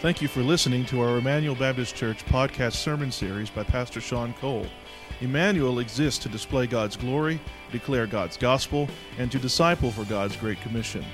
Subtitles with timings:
[0.00, 4.32] Thank you for listening to our Emmanuel Baptist Church podcast sermon series by Pastor Sean
[4.34, 4.64] Cole.
[5.20, 7.40] Emmanuel exists to display God's glory,
[7.72, 8.88] declare God's gospel,
[9.18, 11.04] and to disciple for God's Great Commission.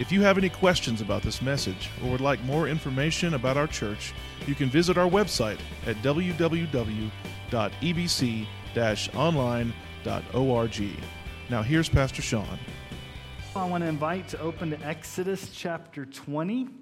[0.00, 3.68] If you have any questions about this message or would like more information about our
[3.68, 4.12] church,
[4.48, 7.12] you can visit our website at www.ebc
[9.14, 10.82] online.org.
[11.48, 12.58] Now, here's Pastor Sean.
[13.54, 16.81] I want to invite to open to Exodus chapter 20.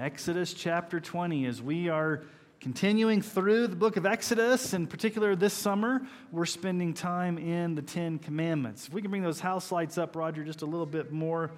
[0.00, 2.22] Exodus chapter 20, as we are
[2.60, 7.82] continuing through the book of Exodus, in particular this summer, we're spending time in the
[7.82, 8.86] Ten Commandments.
[8.86, 11.50] If we can bring those house lights up, Roger, just a little bit more,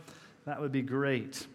[0.47, 1.47] that would be great.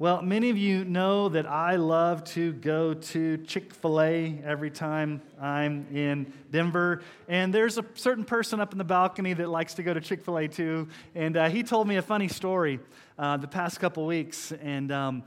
[0.00, 4.70] Well, many of you know that I love to go to Chick fil A every
[4.70, 7.02] time I'm in Denver.
[7.28, 10.24] And there's a certain person up in the balcony that likes to go to Chick
[10.24, 10.88] fil A too.
[11.14, 12.80] And uh, he told me a funny story
[13.16, 14.50] uh, the past couple weeks.
[14.50, 15.22] And um,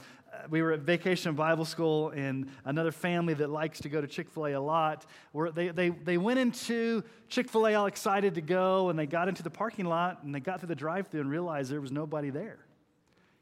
[0.49, 4.29] we were at vacation Bible school, and another family that likes to go to Chick
[4.29, 8.35] fil A a lot, where they, they, they went into Chick fil A all excited
[8.35, 11.07] to go, and they got into the parking lot, and they got through the drive
[11.07, 12.59] through and realized there was nobody there.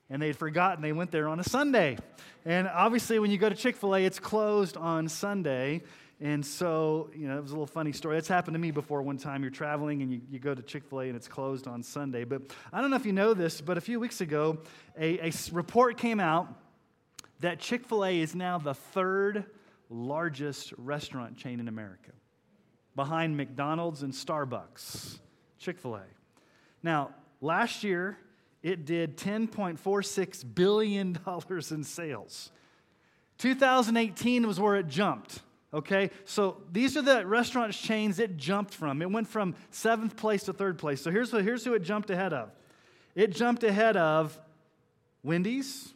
[0.09, 1.97] And they had forgotten they went there on a Sunday.
[2.45, 5.81] And obviously, when you go to Chick fil A, it's closed on Sunday.
[6.21, 8.15] And so, you know, it was a little funny story.
[8.15, 9.41] That's happened to me before one time.
[9.41, 12.23] You're traveling and you, you go to Chick fil A and it's closed on Sunday.
[12.23, 14.59] But I don't know if you know this, but a few weeks ago,
[14.97, 16.47] a, a report came out
[17.39, 19.45] that Chick fil A is now the third
[19.89, 22.11] largest restaurant chain in America,
[22.95, 25.19] behind McDonald's and Starbucks.
[25.59, 26.03] Chick fil A.
[26.81, 28.17] Now, last year,
[28.61, 31.17] it did $10.46 billion
[31.71, 32.51] in sales.
[33.37, 35.41] 2018 was where it jumped.
[35.73, 39.01] Okay, so these are the restaurant chains it jumped from.
[39.01, 41.01] It went from seventh place to third place.
[41.01, 42.51] So here's, here's who it jumped ahead of
[43.15, 44.39] it jumped ahead of
[45.23, 45.93] Wendy's,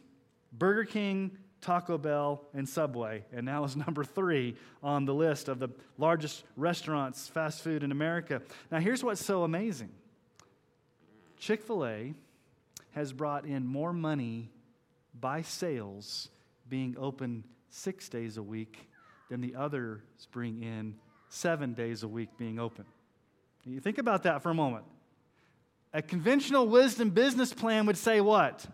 [0.52, 5.58] Burger King, Taco Bell, and Subway, and now is number three on the list of
[5.58, 8.42] the largest restaurants, fast food in America.
[8.70, 9.90] Now, here's what's so amazing
[11.38, 12.14] Chick fil A
[12.92, 14.50] has brought in more money
[15.18, 16.28] by sales
[16.68, 18.88] being open six days a week
[19.30, 20.00] than the others
[20.32, 20.94] bring in
[21.28, 22.84] seven days a week being open.
[23.64, 24.84] You think about that for a moment.
[25.92, 28.66] A conventional wisdom business plan would say what?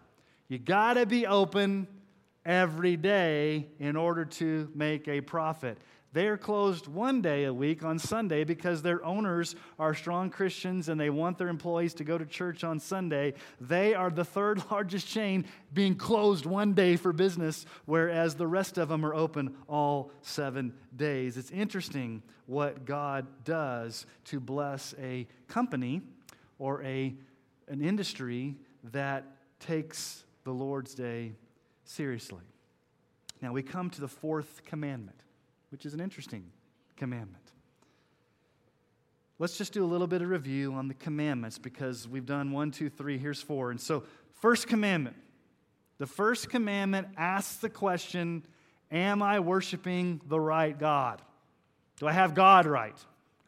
[0.48, 1.88] You got to be open
[2.44, 5.78] every day in order to make a profit.
[6.12, 10.88] They are closed one day a week on Sunday because their owners are strong Christians
[10.88, 13.34] and they want their employees to go to church on Sunday.
[13.60, 18.78] They are the third largest chain being closed one day for business, whereas the rest
[18.78, 21.36] of them are open all seven days.
[21.36, 26.00] It's interesting what God does to bless a company
[26.60, 27.12] or a,
[27.66, 28.54] an industry
[28.92, 29.24] that
[29.58, 31.32] takes the Lord's Day
[31.84, 32.44] seriously.
[33.40, 35.20] Now we come to the fourth commandment,
[35.70, 36.50] which is an interesting
[36.96, 37.42] commandment.
[39.38, 42.70] Let's just do a little bit of review on the commandments because we've done one,
[42.70, 43.70] two, three, here's four.
[43.70, 44.04] And so,
[44.40, 45.16] first commandment.
[45.98, 48.44] The first commandment asks the question
[48.90, 51.20] Am I worshiping the right God?
[51.98, 52.96] Do I have God right?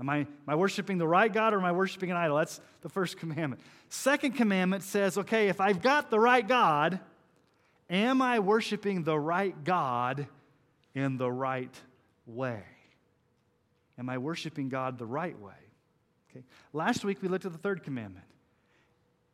[0.00, 2.36] Am I, am I worshiping the right God or am I worshiping an idol?
[2.36, 3.62] That's the first commandment.
[3.88, 7.00] Second commandment says, okay, if I've got the right God,
[7.88, 10.26] am I worshiping the right God
[10.94, 11.74] in the right
[12.26, 12.62] way?
[13.98, 15.52] Am I worshiping God the right way?
[16.30, 16.44] Okay.
[16.72, 18.26] Last week we looked at the third commandment.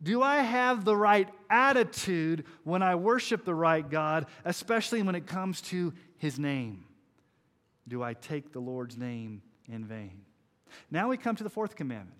[0.02, 5.26] Do I have the right attitude when I worship the right God, especially when it
[5.26, 6.84] comes to his name?
[7.86, 10.22] Do I take the Lord's name in vain?
[10.90, 12.18] Now we come to the fourth commandment.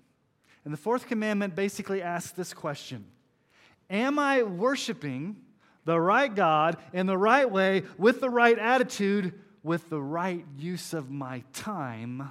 [0.64, 3.04] And the fourth commandment basically asks this question
[3.90, 5.36] Am I worshiping
[5.84, 10.94] the right God in the right way, with the right attitude, with the right use
[10.94, 12.30] of my time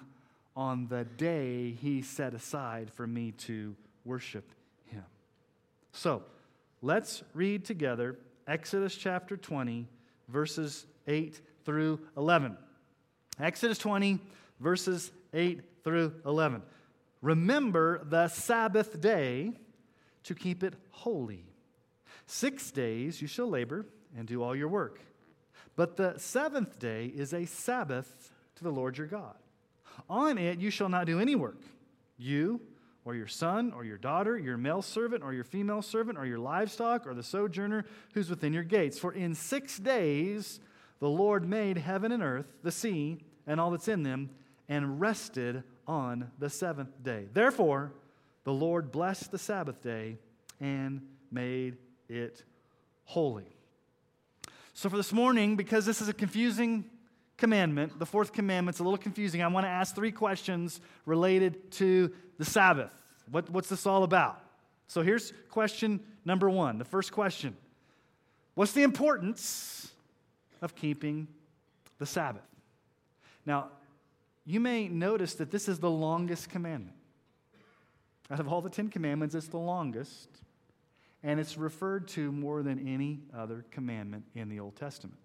[0.56, 3.76] on the day He set aside for me to
[4.06, 4.50] worship
[4.86, 5.04] Him?
[5.92, 6.24] So
[6.82, 8.18] let's read together
[8.48, 9.88] Exodus chapter 20,
[10.30, 12.58] verses 8 through 11.
[13.40, 14.20] Exodus 20,
[14.60, 16.62] verses 8 through 11.
[17.22, 19.52] Remember the Sabbath day
[20.24, 21.46] to keep it holy.
[22.26, 23.86] Six days you shall labor
[24.18, 25.00] and do all your work.
[25.76, 29.36] But the seventh day is a Sabbath to the Lord your God.
[30.10, 31.62] On it you shall not do any work,
[32.18, 32.62] you
[33.04, 36.40] or your son or your daughter, your male servant or your female servant, or your
[36.40, 39.00] livestock or the sojourner who's within your gates.
[39.00, 40.60] For in six days
[41.00, 44.30] the Lord made heaven and earth, the sea, and all that's in them,
[44.70, 47.26] and rested on the seventh day.
[47.34, 47.92] Therefore,
[48.46, 50.18] the Lord blessed the Sabbath day
[50.62, 51.76] and made
[52.08, 52.44] it
[53.04, 53.58] holy.
[54.74, 56.86] So, for this morning, because this is a confusing
[57.36, 62.14] commandment, the fourth commandment's a little confusing, I want to ask three questions related to
[62.38, 62.92] the Sabbath.
[63.30, 64.42] What, what's this all about?
[64.88, 66.78] So, here's question number one.
[66.78, 67.58] The first question
[68.56, 69.92] What's the importance
[70.62, 71.28] of keeping
[71.98, 72.48] the Sabbath?
[73.46, 73.72] Now,
[74.46, 76.98] you may notice that this is the longest commandment.
[78.30, 80.30] Out of all the Ten Commandments, it's the longest,
[81.22, 85.18] and it's referred to more than any other commandment in the Old Testament.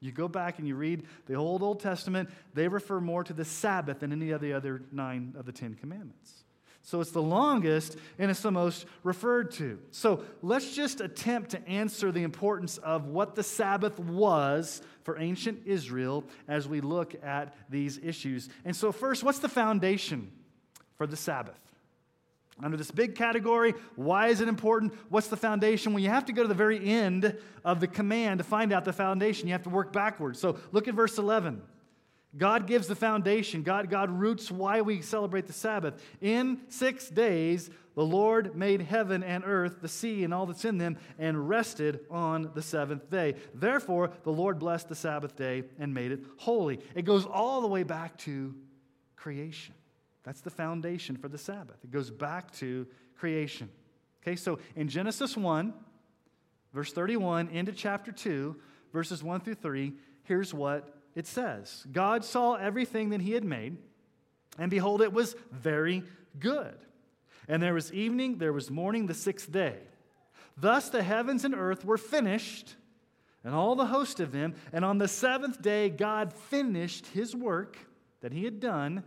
[0.00, 3.44] You go back and you read the old Old Testament, they refer more to the
[3.44, 6.44] Sabbath than any of the other nine of the Ten Commandments.
[6.86, 9.80] So it's the longest and it's the most referred to.
[9.90, 15.62] So let's just attempt to answer the importance of what the Sabbath was for ancient
[15.66, 18.48] Israel as we look at these issues.
[18.64, 20.30] And so, first, what's the foundation
[20.96, 21.58] for the Sabbath?
[22.62, 24.94] Under this big category, why is it important?
[25.08, 25.92] What's the foundation?
[25.92, 28.84] Well, you have to go to the very end of the command to find out
[28.84, 29.48] the foundation.
[29.48, 30.38] You have to work backwards.
[30.38, 31.62] So look at verse 11.
[32.36, 33.62] God gives the foundation.
[33.62, 36.02] God, God roots why we celebrate the Sabbath.
[36.20, 40.76] In six days, the Lord made heaven and earth, the sea, and all that's in
[40.76, 43.36] them, and rested on the seventh day.
[43.54, 46.80] Therefore, the Lord blessed the Sabbath day and made it holy.
[46.94, 48.54] It goes all the way back to
[49.16, 49.74] creation.
[50.24, 51.76] That's the foundation for the Sabbath.
[51.84, 52.86] It goes back to
[53.16, 53.70] creation.
[54.22, 55.72] Okay, so in Genesis 1,
[56.74, 58.56] verse 31, into chapter 2,
[58.92, 59.94] verses 1 through 3,
[60.24, 63.76] here's what it says God saw everything that he had made,
[64.58, 66.04] and behold, it was very
[66.38, 66.76] good.
[67.48, 69.78] And there was evening, there was morning, the sixth day.
[70.56, 72.76] Thus the heavens and earth were finished,
[73.42, 74.54] and all the host of them.
[74.72, 77.78] And on the seventh day, God finished his work
[78.20, 79.02] that he had done,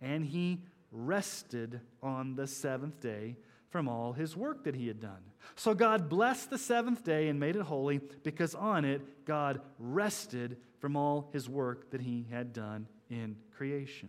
[0.00, 0.62] and he
[0.92, 3.36] rested on the seventh day
[3.70, 5.22] from all his work that he had done.
[5.54, 10.56] So God blessed the seventh day and made it holy because on it God rested
[10.80, 14.08] from all his work that he had done in creation.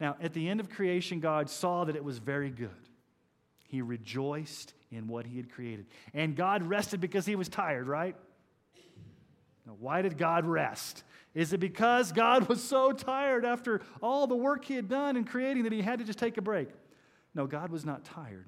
[0.00, 2.70] Now, at the end of creation, God saw that it was very good.
[3.68, 5.86] He rejoiced in what he had created.
[6.12, 8.16] And God rested because he was tired, right?
[9.66, 11.02] Now, why did God rest?
[11.34, 15.24] Is it because God was so tired after all the work he had done in
[15.24, 16.68] creating that he had to just take a break?
[17.34, 18.46] No, God was not tired.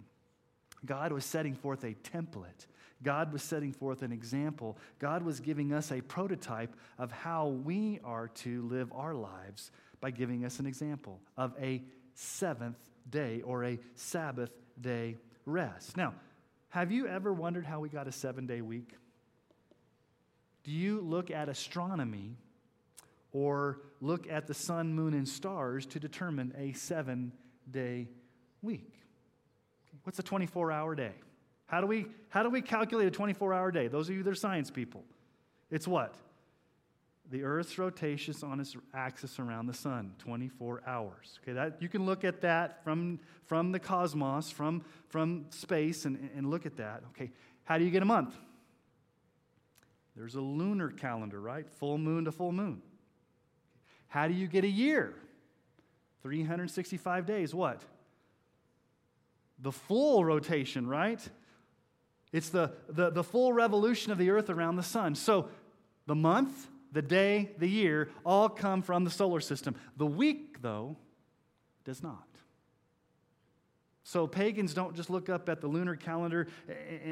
[0.84, 2.66] God was setting forth a template.
[3.02, 4.78] God was setting forth an example.
[4.98, 9.70] God was giving us a prototype of how we are to live our lives
[10.00, 11.82] by giving us an example of a
[12.14, 12.78] seventh
[13.08, 14.50] day or a Sabbath
[14.80, 15.96] day rest.
[15.96, 16.14] Now,
[16.70, 18.94] have you ever wondered how we got a seven day week?
[20.64, 22.36] Do you look at astronomy
[23.32, 27.32] or look at the sun, moon, and stars to determine a seven
[27.70, 28.08] day
[28.62, 28.92] week?
[30.02, 31.12] What's a 24 hour day?
[31.66, 33.88] How do, we, how do we calculate a 24 hour day?
[33.88, 35.04] Those of you that are science people.
[35.70, 36.14] It's what?
[37.30, 41.40] The Earth's rotation on its axis around the sun, 24 hours.
[41.42, 46.30] Okay, that, you can look at that from, from the cosmos, from, from space, and,
[46.36, 47.02] and look at that.
[47.10, 47.32] Okay,
[47.64, 48.36] how do you get a month?
[50.14, 51.68] There's a lunar calendar, right?
[51.68, 52.80] Full moon to full moon.
[54.06, 55.14] How do you get a year?
[56.22, 57.52] 365 days.
[57.52, 57.82] What?
[59.58, 61.26] the full rotation, right?
[62.36, 65.14] It's the, the, the full revolution of the earth around the sun.
[65.14, 65.48] So
[66.06, 69.74] the month, the day, the year all come from the solar system.
[69.96, 70.98] The week, though,
[71.86, 72.26] does not.
[74.04, 76.48] So pagans don't just look up at the lunar calendar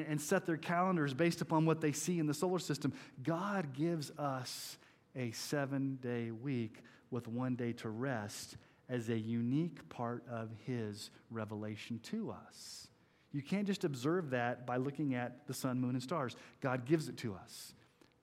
[0.06, 2.92] and set their calendars based upon what they see in the solar system.
[3.22, 4.76] God gives us
[5.16, 8.58] a seven day week with one day to rest
[8.90, 12.88] as a unique part of his revelation to us.
[13.34, 16.36] You can't just observe that by looking at the sun, moon, and stars.
[16.60, 17.74] God gives it to us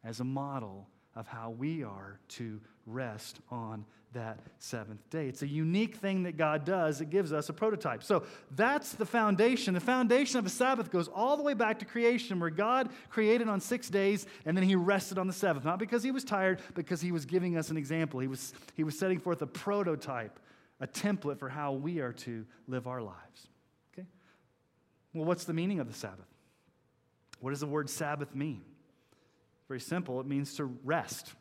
[0.05, 5.27] as a model of how we are to rest on that seventh day.
[5.27, 7.01] It's a unique thing that God does.
[7.01, 8.03] It gives us a prototype.
[8.03, 9.73] So that's the foundation.
[9.73, 13.49] The foundation of a Sabbath goes all the way back to creation, where God created
[13.49, 15.65] on six days and then he rested on the seventh.
[15.65, 18.21] Not because he was tired, because he was giving us an example.
[18.21, 20.39] He was, he was setting forth a prototype
[20.81, 23.50] a template for how we are to live our lives.
[25.13, 26.27] Well, what's the meaning of the Sabbath?
[27.39, 28.61] What does the word Sabbath mean?
[29.67, 30.19] Very simple.
[30.19, 31.33] It means to rest,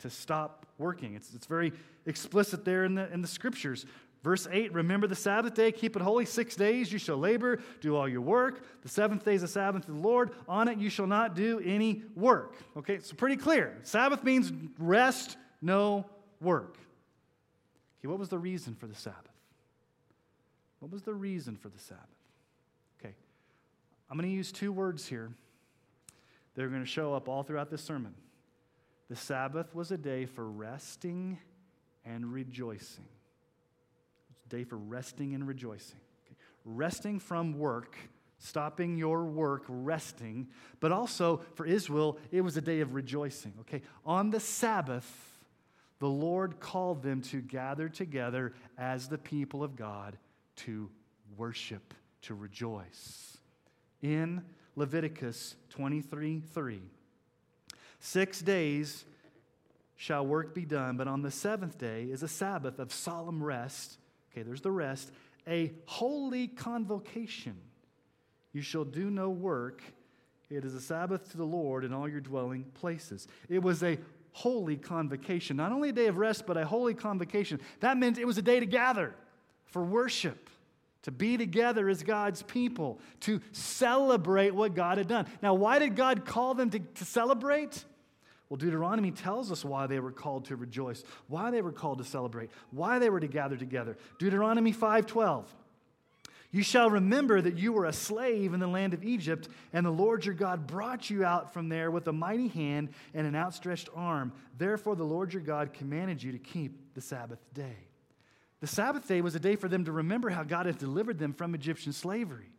[0.00, 1.14] to stop working.
[1.14, 1.72] It's, it's very
[2.06, 3.86] explicit there in the, in the scriptures.
[4.22, 6.24] Verse 8 Remember the Sabbath day, keep it holy.
[6.24, 8.64] Six days you shall labor, do all your work.
[8.82, 10.32] The seventh day is the Sabbath of the Lord.
[10.48, 12.56] On it you shall not do any work.
[12.76, 13.76] Okay, it's pretty clear.
[13.82, 16.06] Sabbath means rest, no
[16.40, 16.76] work.
[18.00, 19.20] Okay, what was the reason for the Sabbath?
[20.80, 22.04] What was the reason for the Sabbath?
[24.10, 25.30] I'm going to use two words here
[26.54, 28.14] They're going to show up all throughout this sermon.
[29.08, 31.38] The Sabbath was a day for resting
[32.04, 33.04] and rejoicing.
[34.30, 35.98] It's a day for resting and rejoicing.
[36.26, 36.36] Okay?
[36.64, 37.96] Resting from work,
[38.38, 40.48] stopping your work, resting,
[40.80, 43.52] but also for Israel, it was a day of rejoicing.
[43.60, 43.82] Okay?
[44.04, 45.08] On the Sabbath,
[45.98, 50.18] the Lord called them to gather together as the people of God
[50.56, 50.90] to
[51.36, 53.35] worship, to rejoice.
[54.06, 54.44] In
[54.76, 56.80] Leviticus 23 3,
[57.98, 59.04] six days
[59.96, 63.98] shall work be done, but on the seventh day is a Sabbath of solemn rest.
[64.30, 65.10] Okay, there's the rest,
[65.48, 67.56] a holy convocation.
[68.52, 69.82] You shall do no work.
[70.50, 73.26] It is a Sabbath to the Lord in all your dwelling places.
[73.48, 73.98] It was a
[74.30, 75.56] holy convocation.
[75.56, 77.58] Not only a day of rest, but a holy convocation.
[77.80, 79.16] That meant it was a day to gather
[79.64, 80.48] for worship,
[81.06, 85.26] to be together as God's people, to celebrate what God had done.
[85.40, 87.84] Now, why did God call them to, to celebrate?
[88.48, 92.04] Well, Deuteronomy tells us why they were called to rejoice, why they were called to
[92.04, 93.96] celebrate, why they were to gather together.
[94.18, 95.44] Deuteronomy 5:12.
[96.50, 99.90] You shall remember that you were a slave in the land of Egypt, and the
[99.90, 103.90] Lord your God brought you out from there with a mighty hand and an outstretched
[103.94, 104.32] arm.
[104.58, 107.85] Therefore, the Lord your God commanded you to keep the Sabbath day.
[108.66, 111.32] The Sabbath day was a day for them to remember how God had delivered them
[111.32, 112.50] from Egyptian slavery,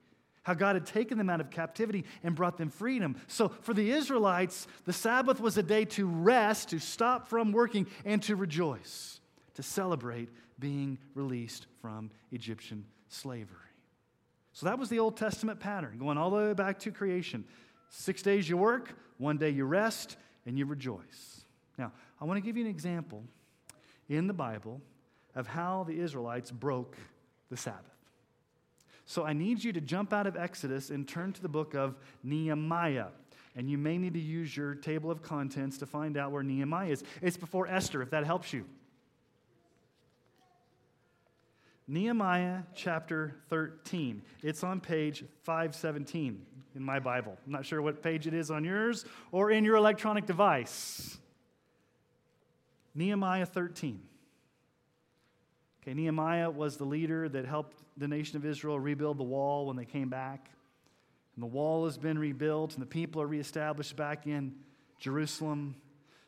[0.43, 3.17] how God had taken them out of captivity and brought them freedom.
[3.27, 7.87] So, for the Israelites, the Sabbath was a day to rest, to stop from working,
[8.05, 9.19] and to rejoice,
[9.55, 13.57] to celebrate being released from Egyptian slavery.
[14.53, 17.43] So that was the Old Testament pattern, going all the way back to creation.
[17.89, 21.41] Six days you work, one day you rest, and you rejoice.
[21.77, 23.25] Now, I want to give you an example
[24.07, 24.79] in the Bible
[25.37, 26.97] of how the Israelites broke
[27.49, 27.85] the Sabbath.
[29.05, 31.95] So I need you to jump out of Exodus and turn to the book of
[32.23, 33.07] Nehemiah.
[33.55, 36.89] And you may need to use your table of contents to find out where Nehemiah
[36.89, 37.03] is.
[37.21, 38.65] It's before Esther, if that helps you.
[41.87, 44.23] Nehemiah chapter 13.
[44.41, 47.37] It's on page 517 in my Bible.
[47.45, 51.17] I'm not sure what page it is on yours or in your electronic device.
[52.95, 54.01] Nehemiah 13.
[55.87, 59.77] Okay, Nehemiah was the leader that helped the nation of Israel rebuild the wall when
[59.77, 60.49] they came back.
[61.35, 64.53] And the wall has been rebuilt, and the people are reestablished back in
[64.99, 65.75] Jerusalem.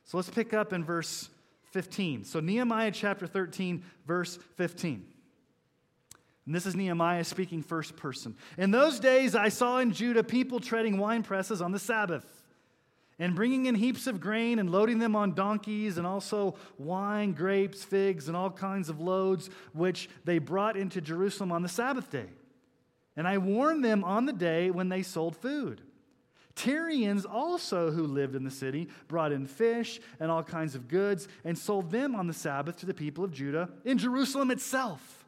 [0.05, 1.29] So let's pick up in verse
[1.71, 2.23] 15.
[2.23, 5.05] So, Nehemiah chapter 13, verse 15.
[6.45, 8.37] And this is Nehemiah speaking first person.
[8.57, 12.38] In those days, I saw in Judah people treading wine presses on the Sabbath
[13.19, 17.83] and bringing in heaps of grain and loading them on donkeys and also wine, grapes,
[17.83, 22.29] figs, and all kinds of loads, which they brought into Jerusalem on the Sabbath day.
[23.17, 25.81] And I warned them on the day when they sold food.
[26.55, 31.27] Tyrians also, who lived in the city, brought in fish and all kinds of goods
[31.45, 35.25] and sold them on the Sabbath to the people of Judah in Jerusalem itself.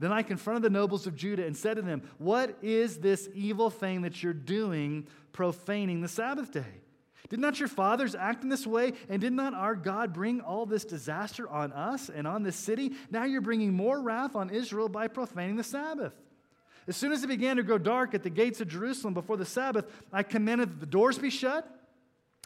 [0.00, 3.68] Then I confronted the nobles of Judah and said to them, What is this evil
[3.70, 6.82] thing that you're doing, profaning the Sabbath day?
[7.28, 8.92] Did not your fathers act in this way?
[9.08, 12.92] And did not our God bring all this disaster on us and on this city?
[13.10, 16.14] Now you're bringing more wrath on Israel by profaning the Sabbath.
[16.86, 19.44] As soon as it began to grow dark at the gates of Jerusalem before the
[19.44, 21.78] Sabbath, I commanded that the doors be shut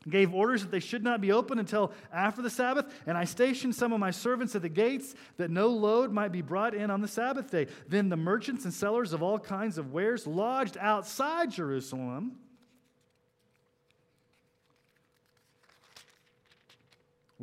[0.08, 3.74] gave orders that they should not be open until after the Sabbath, and I stationed
[3.74, 7.00] some of my servants at the gates that no load might be brought in on
[7.00, 7.66] the Sabbath day.
[7.88, 12.32] Then the merchants and sellers of all kinds of wares lodged outside Jerusalem.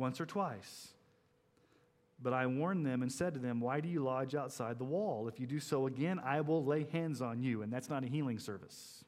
[0.00, 0.88] Once or twice.
[2.22, 5.28] But I warned them and said to them, Why do you lodge outside the wall?
[5.28, 7.62] If you do so again, I will lay hands on you.
[7.62, 9.04] And that's not a healing service.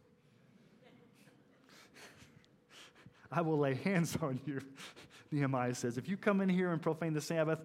[3.33, 4.61] I will lay hands on you.
[5.33, 7.61] Nehemiah says, if you come in here and profane the Sabbath,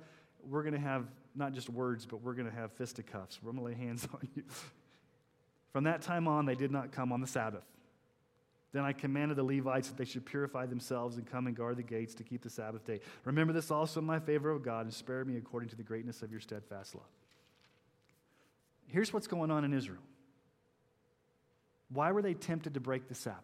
[0.50, 1.06] we're going to have
[1.36, 3.40] not just words, but we're going to have fisticuffs.
[3.44, 4.44] We're going to lay hands on you.
[5.74, 7.66] From that time on, they did not come on the Sabbath.
[8.74, 11.84] Then I commanded the Levites that they should purify themselves and come and guard the
[11.84, 13.00] gates to keep the Sabbath day.
[13.24, 16.22] Remember this also in my favor of God and spare me according to the greatness
[16.22, 17.06] of your steadfast love.
[18.88, 20.02] Here's what's going on in Israel.
[21.90, 23.44] Why were they tempted to break the Sabbath?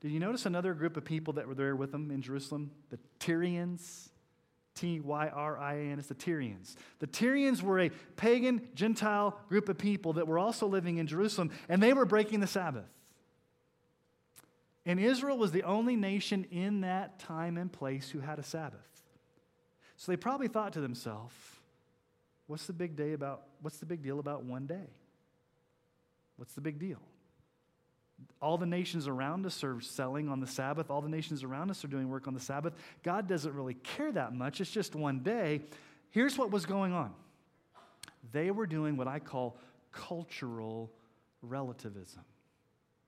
[0.00, 2.70] Did you notice another group of people that were there with them in Jerusalem?
[2.90, 4.10] The Tyrians.
[4.74, 5.98] T Y R I A N.
[5.98, 6.76] It's the Tyrians.
[7.00, 11.50] The Tyrians were a pagan, Gentile group of people that were also living in Jerusalem,
[11.68, 12.84] and they were breaking the Sabbath.
[14.88, 18.80] And Israel was the only nation in that time and place who had a Sabbath.
[19.98, 21.34] So they probably thought to themselves,
[22.46, 24.88] what's the big day about what's the big deal about one day?
[26.36, 27.02] What's the big deal?
[28.40, 30.90] All the nations around us are selling on the Sabbath.
[30.90, 32.72] All the nations around us are doing work on the Sabbath.
[33.02, 34.62] God doesn't really care that much.
[34.62, 35.60] It's just one day.
[36.10, 37.12] Here's what was going on
[38.32, 39.58] they were doing what I call
[39.92, 40.90] cultural
[41.42, 42.24] relativism.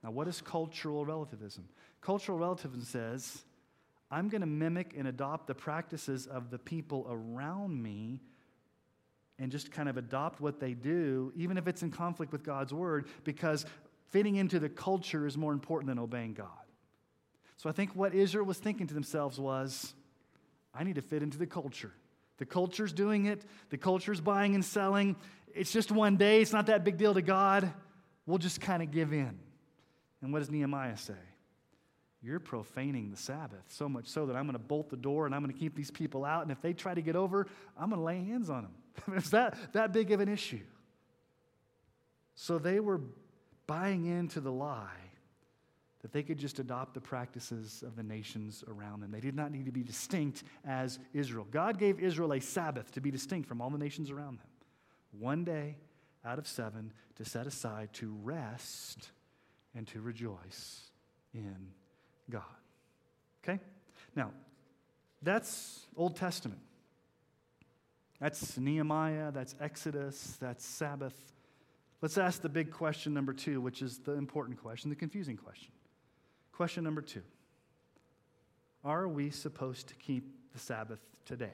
[0.03, 1.69] Now, what is cultural relativism?
[2.01, 3.45] Cultural relativism says,
[4.11, 8.21] I'm going to mimic and adopt the practices of the people around me
[9.39, 12.75] and just kind of adopt what they do, even if it's in conflict with God's
[12.75, 13.65] word, because
[14.11, 16.49] fitting into the culture is more important than obeying God.
[17.57, 19.95] So I think what Israel was thinking to themselves was,
[20.75, 21.93] I need to fit into the culture.
[22.39, 25.17] The culture's doing it, the culture's buying and selling.
[25.55, 27.71] It's just one day, it's not that big deal to God.
[28.27, 29.39] We'll just kind of give in.
[30.23, 31.15] And what does Nehemiah say?
[32.23, 35.35] You're profaning the Sabbath so much so that I'm going to bolt the door and
[35.35, 36.43] I'm going to keep these people out.
[36.43, 37.47] And if they try to get over,
[37.79, 39.17] I'm going to lay hands on them.
[39.17, 40.61] it's that, that big of an issue.
[42.35, 43.01] So they were
[43.67, 44.89] buying into the lie
[46.03, 49.11] that they could just adopt the practices of the nations around them.
[49.11, 51.47] They did not need to be distinct as Israel.
[51.51, 54.47] God gave Israel a Sabbath to be distinct from all the nations around them.
[55.13, 55.77] One day
[56.25, 59.11] out of seven to set aside to rest
[59.75, 60.91] and to rejoice
[61.33, 61.57] in
[62.29, 62.43] God.
[63.43, 63.61] Okay?
[64.17, 64.31] Now,
[65.23, 66.61] that's Old Testament.
[68.21, 71.15] That's Nehemiah, that's Exodus, that's Sabbath.
[72.03, 75.73] Let's ask the big question number two, which is the important question, the confusing question.
[76.53, 77.23] Question number two
[78.85, 81.53] Are we supposed to keep the Sabbath today?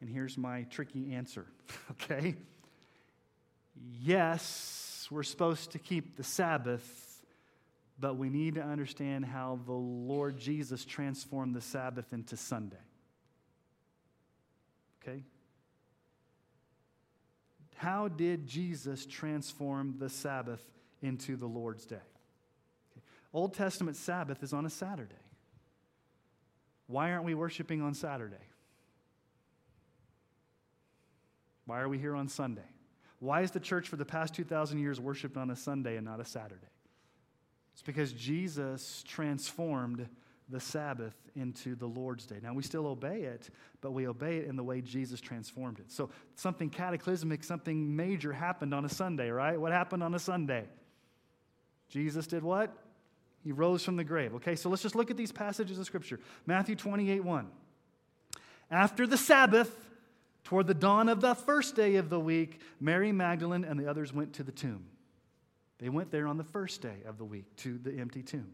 [0.00, 1.46] And here's my tricky answer,
[1.92, 2.34] okay?
[4.02, 7.22] Yes, we're supposed to keep the Sabbath,
[7.98, 12.76] but we need to understand how the Lord Jesus transformed the Sabbath into Sunday.
[15.02, 15.22] Okay?
[17.76, 20.64] How did Jesus transform the Sabbath
[21.02, 21.96] into the Lord's day?
[21.96, 23.04] Okay.
[23.32, 25.14] Old Testament Sabbath is on a Saturday.
[26.86, 28.36] Why aren't we worshiping on Saturday?
[31.66, 32.62] Why are we here on Sunday?
[33.24, 36.20] Why is the church for the past 2,000 years worshiped on a Sunday and not
[36.20, 36.66] a Saturday?
[37.72, 40.06] It's because Jesus transformed
[40.50, 42.36] the Sabbath into the Lord's day.
[42.42, 43.48] Now, we still obey it,
[43.80, 45.90] but we obey it in the way Jesus transformed it.
[45.90, 49.58] So, something cataclysmic, something major happened on a Sunday, right?
[49.58, 50.66] What happened on a Sunday?
[51.88, 52.76] Jesus did what?
[53.42, 54.34] He rose from the grave.
[54.34, 56.20] Okay, so let's just look at these passages of Scripture.
[56.44, 57.46] Matthew 28 1.
[58.70, 59.83] After the Sabbath,
[60.44, 64.12] toward the dawn of the first day of the week, Mary Magdalene and the others
[64.12, 64.84] went to the tomb.
[65.78, 68.52] They went there on the first day of the week to the empty tomb.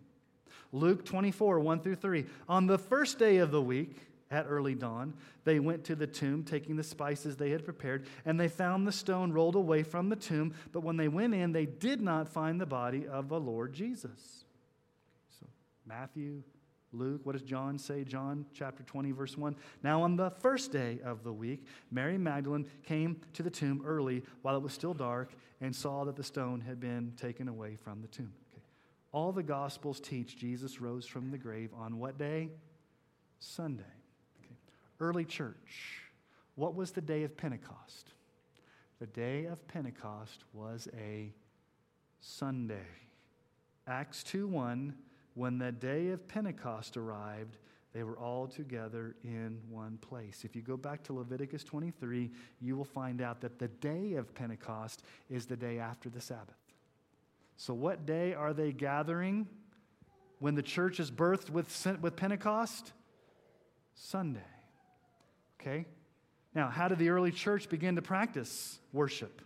[0.73, 2.25] Luke 24, 1 through 3.
[2.49, 3.97] On the first day of the week,
[4.31, 8.39] at early dawn, they went to the tomb, taking the spices they had prepared, and
[8.39, 10.55] they found the stone rolled away from the tomb.
[10.71, 14.45] But when they went in, they did not find the body of the Lord Jesus.
[15.41, 15.47] So,
[15.85, 16.45] Matthew,
[16.93, 18.03] Luke, what does John say?
[18.05, 19.55] John chapter 20, verse 1.
[19.83, 24.25] Now, on the first day of the week, Mary Magdalene came to the tomb early
[24.43, 28.03] while it was still dark and saw that the stone had been taken away from
[28.03, 28.33] the tomb.
[29.13, 32.51] All the Gospels teach Jesus rose from the grave on what day?
[33.39, 33.83] Sunday.
[34.45, 34.55] Okay.
[34.99, 36.03] Early church.
[36.55, 38.13] What was the day of Pentecost?
[39.01, 41.33] The day of Pentecost was a
[42.21, 42.87] Sunday.
[43.87, 44.95] Acts 2 1,
[45.35, 47.57] when the day of Pentecost arrived,
[47.93, 50.45] they were all together in one place.
[50.45, 54.33] If you go back to Leviticus 23, you will find out that the day of
[54.35, 56.55] Pentecost is the day after the Sabbath.
[57.57, 59.49] So, what day are they gathering
[60.39, 62.93] when the church is birthed with, with Pentecost?
[63.95, 64.41] Sunday.
[65.61, 65.85] Okay?
[66.55, 69.43] Now, how did the early church begin to practice worship?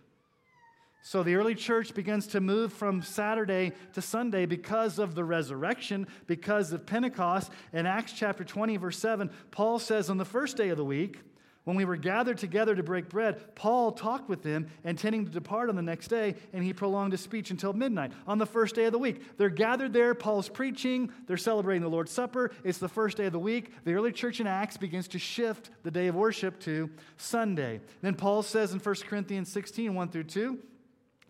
[1.07, 6.07] So the early church begins to move from Saturday to Sunday because of the resurrection,
[6.25, 7.51] because of Pentecost.
[7.73, 11.19] In Acts chapter 20, verse 7, Paul says on the first day of the week,
[11.63, 15.69] when we were gathered together to break bread, Paul talked with them, intending to depart
[15.69, 18.85] on the next day, and he prolonged his speech until midnight on the first day
[18.85, 19.37] of the week.
[19.37, 22.49] They're gathered there, Paul's preaching, they're celebrating the Lord's Supper.
[22.63, 23.71] It's the first day of the week.
[23.83, 27.81] The early church in Acts begins to shift the day of worship to Sunday.
[28.01, 30.59] Then Paul says in 1 Corinthians 16, 1 through 2,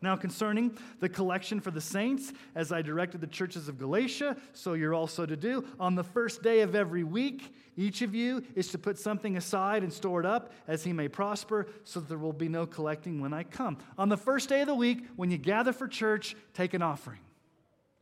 [0.01, 4.73] now, concerning the collection for the saints, as I directed the churches of Galatia, so
[4.73, 8.67] you're also to do, on the first day of every week, each of you is
[8.69, 12.17] to put something aside and store it up as he may prosper, so that there
[12.17, 13.77] will be no collecting when I come.
[13.97, 17.21] On the first day of the week, when you gather for church, take an offering.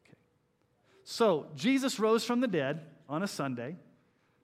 [0.05, 0.17] Okay.
[1.03, 3.77] So, Jesus rose from the dead on a Sunday.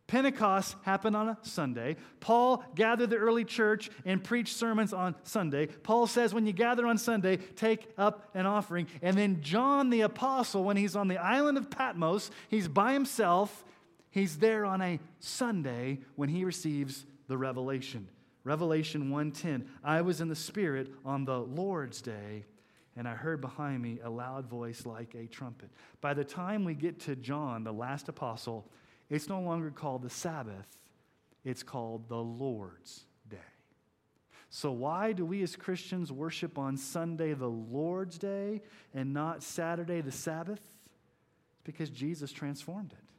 [0.10, 1.96] Pentecost happened on a Sunday.
[2.20, 5.68] Paul gathered the early church and preached sermons on Sunday.
[5.68, 8.88] Paul says, when you gather on Sunday, take up an offering.
[9.04, 13.64] And then John the Apostle, when he's on the island of Patmos, he's by himself.
[14.10, 18.08] He's there on a Sunday when he receives the revelation.
[18.44, 22.46] Revelation 1:10 I was in the spirit on the Lord's day
[22.96, 25.70] and I heard behind me a loud voice like a trumpet.
[26.02, 28.72] By the time we get to John, the last apostle,
[29.10, 30.78] it's no longer called the Sabbath,
[31.44, 33.38] it's called the Lord's Day.
[34.50, 38.62] So, why do we as Christians worship on Sunday, the Lord's Day,
[38.94, 40.60] and not Saturday, the Sabbath?
[40.60, 43.10] It's because Jesus transformed it.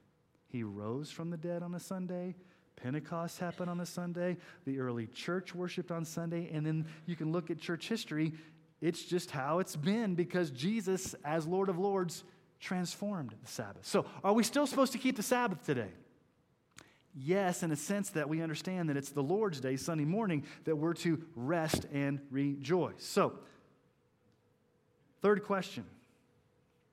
[0.49, 2.35] He rose from the dead on a Sunday.
[2.77, 4.37] Pentecost happened on a Sunday.
[4.65, 6.51] The early church worshiped on Sunday.
[6.53, 8.33] And then you can look at church history.
[8.81, 12.25] It's just how it's been because Jesus, as Lord of Lords,
[12.61, 13.87] transformed the Sabbath.
[13.87, 15.89] So, are we still supposed to keep the Sabbath today?
[17.15, 20.77] Yes, in a sense that we understand that it's the Lord's Day, Sunday morning, that
[20.77, 23.03] we're to rest and rejoice.
[23.03, 23.33] So,
[25.21, 25.85] third question,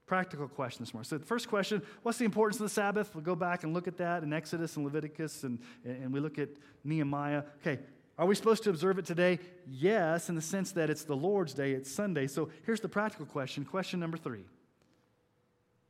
[0.08, 1.08] practical question this morning.
[1.08, 3.13] So, the first question what's the importance of the Sabbath?
[3.13, 6.39] We'll go back and look at that in Exodus and Leviticus, and, and we look
[6.39, 6.49] at
[6.84, 7.43] Nehemiah.
[7.62, 7.80] Okay,
[8.17, 9.38] are we supposed to observe it today?
[9.69, 12.25] Yes, in the sense that it's the Lord's Day, it's Sunday.
[12.25, 13.65] So, here's the practical question.
[13.65, 14.45] Question number three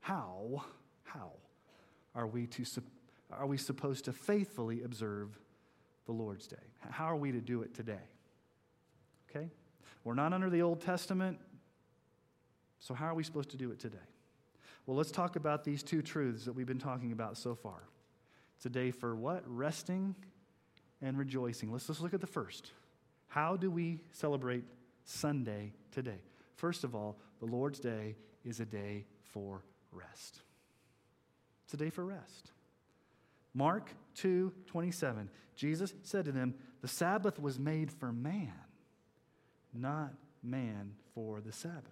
[0.01, 0.63] how,
[1.03, 1.31] how
[2.15, 2.65] are we, to,
[3.31, 5.37] are we supposed to faithfully observe
[6.05, 6.55] the Lord's Day?
[6.89, 8.05] How are we to do it today?
[9.29, 9.49] Okay?
[10.03, 11.37] We're not under the Old Testament,
[12.79, 13.97] so how are we supposed to do it today?
[14.85, 17.83] Well, let's talk about these two truths that we've been talking about so far.
[18.55, 19.43] It's a day for what?
[19.45, 20.15] Resting
[21.01, 21.71] and rejoicing.
[21.71, 22.71] Let's just look at the first.
[23.27, 24.63] How do we celebrate
[25.03, 26.21] Sunday today?
[26.55, 30.41] First of all, the Lord's Day is a day for rest.
[31.65, 32.51] It's a day for rest.
[33.53, 35.29] Mark 2 27.
[35.55, 38.53] Jesus said to them, The Sabbath was made for man,
[39.73, 41.83] not man for the Sabbath.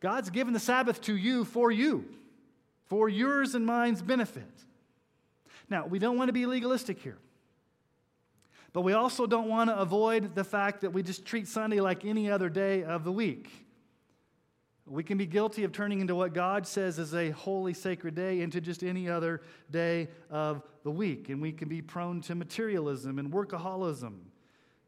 [0.00, 2.04] God's given the Sabbath to you for you,
[2.84, 4.64] for yours and mine's benefit.
[5.68, 7.18] Now, we don't want to be legalistic here.
[8.72, 12.04] But we also don't want to avoid the fact that we just treat Sunday like
[12.04, 13.50] any other day of the week.
[14.90, 18.40] We can be guilty of turning into what God says is a holy, sacred day
[18.40, 21.28] into just any other day of the week.
[21.28, 24.14] And we can be prone to materialism and workaholism.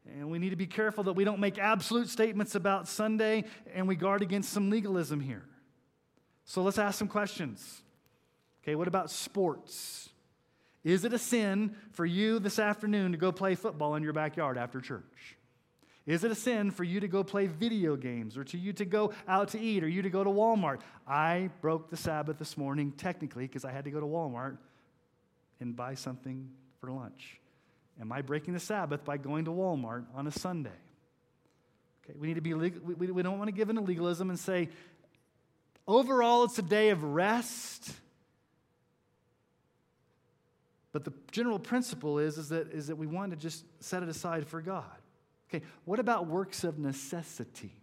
[0.05, 3.87] And we need to be careful that we don't make absolute statements about Sunday and
[3.87, 5.45] we guard against some legalism here.
[6.43, 7.81] So let's ask some questions.
[8.61, 10.09] Okay, what about sports?
[10.83, 14.57] Is it a sin for you this afternoon to go play football in your backyard
[14.57, 15.37] after church?
[16.05, 18.85] Is it a sin for you to go play video games or to you to
[18.85, 20.81] go out to eat or you to go to Walmart?
[21.07, 24.57] I broke the Sabbath this morning, technically, because I had to go to Walmart
[25.61, 26.49] and buy something
[26.81, 27.39] for lunch.
[28.01, 30.69] Am I breaking the Sabbath by going to Walmart on a Sunday?
[32.03, 32.71] Okay, we need to be we,
[33.11, 34.67] we don't want to give into legalism and say,
[35.87, 37.93] overall, it's a day of rest.
[40.91, 44.09] But the general principle is, is, that, is that we want to just set it
[44.09, 44.83] aside for God.
[45.53, 47.73] Okay, what about works of necessity?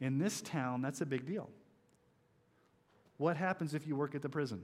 [0.00, 1.48] In this town, that's a big deal.
[3.18, 4.62] What happens if you work at the prison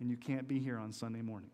[0.00, 1.50] and you can't be here on Sunday morning?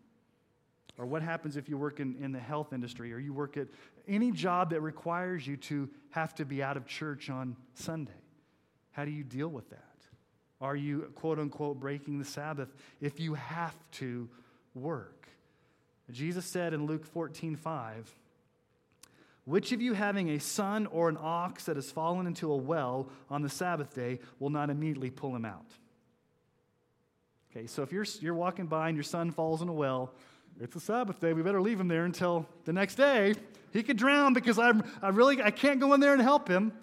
[0.97, 3.67] Or what happens if you work in, in the health industry or you work at
[4.07, 8.11] any job that requires you to have to be out of church on Sunday?
[8.91, 9.83] How do you deal with that?
[10.59, 14.27] Are you, quote unquote, breaking the Sabbath if you have to
[14.73, 15.27] work?
[16.11, 18.15] Jesus said in Luke 14 5,
[19.47, 23.07] which of you, having a son or an ox that has fallen into a well
[23.29, 25.71] on the Sabbath day, will not immediately pull him out?
[27.49, 30.13] Okay, so if you're, you're walking by and your son falls in a well,
[30.59, 31.31] it's a Sabbath day.
[31.31, 33.35] We better leave him there until the next day.
[33.71, 36.73] He could drown because I'm, I really I can't go in there and help him.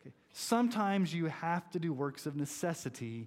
[0.00, 0.14] Okay.
[0.32, 3.26] Sometimes you have to do works of necessity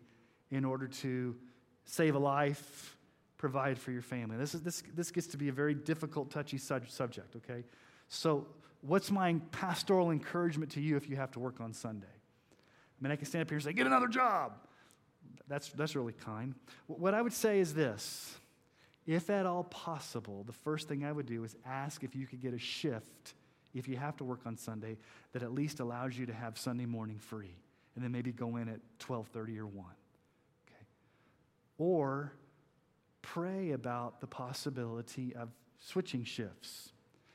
[0.50, 1.36] in order to
[1.84, 2.96] save a life,
[3.38, 4.38] provide for your family.
[4.38, 7.66] This, is, this, this gets to be a very difficult, touchy subject, okay?
[8.14, 8.46] So
[8.82, 12.08] what's my pastoral encouragement to you if you have to work on Sunday?
[12.08, 14.52] I mean, I can stand up here and say, get another job.
[15.48, 16.54] That's, that's really kind.
[16.88, 18.36] What I would say is this
[19.08, 22.42] if at all possible, the first thing I would do is ask if you could
[22.42, 23.34] get a shift
[23.74, 24.98] if you have to work on Sunday
[25.32, 27.56] that at least allows you to have Sunday morning free
[27.96, 29.86] and then maybe go in at 12:30 or 1.
[30.68, 30.86] Okay.
[31.78, 32.34] Or
[33.22, 36.92] pray about the possibility of switching shifts.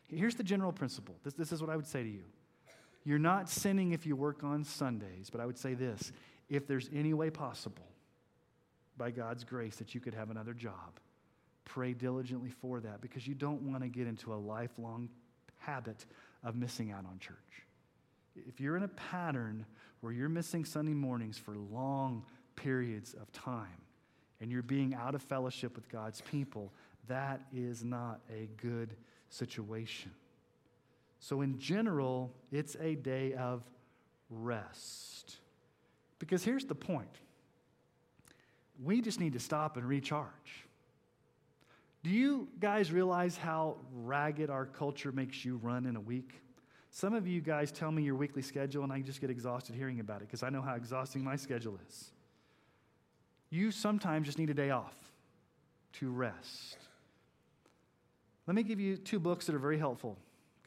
[0.08, 1.16] Here's the general principle.
[1.24, 2.24] This, this is what I would say to you.
[3.04, 6.12] You're not sinning if you work on Sundays, but I would say this
[6.48, 7.86] if there's any way possible,
[8.96, 11.00] by God's grace, that you could have another job,
[11.64, 15.08] pray diligently for that because you don't want to get into a lifelong
[15.58, 16.06] habit
[16.42, 17.36] of missing out on church.
[18.34, 19.66] If you're in a pattern
[20.00, 23.82] where you're missing Sunday mornings for long periods of time
[24.40, 26.72] and you're being out of fellowship with God's people,
[27.08, 28.96] that is not a good
[29.28, 30.12] situation.
[31.20, 33.62] So, in general, it's a day of
[34.30, 35.36] rest.
[36.18, 37.08] Because here's the point
[38.82, 40.66] we just need to stop and recharge.
[42.02, 46.40] Do you guys realize how ragged our culture makes you run in a week?
[46.90, 50.00] Some of you guys tell me your weekly schedule, and I just get exhausted hearing
[50.00, 52.12] about it because I know how exhausting my schedule is.
[53.50, 54.94] You sometimes just need a day off
[55.94, 56.76] to rest.
[58.46, 60.16] Let me give you two books that are very helpful.